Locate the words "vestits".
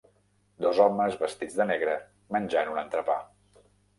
1.19-1.59